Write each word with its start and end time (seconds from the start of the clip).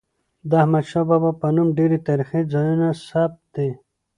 د 0.49 0.51
احمدشاه 0.63 1.07
بابا 1.09 1.31
په 1.41 1.47
نوم 1.55 1.67
ډیري 1.77 1.97
تاریخي 2.07 2.41
ځایونه 2.53 2.87
ثبت 3.07 3.41
دي. 3.55 3.69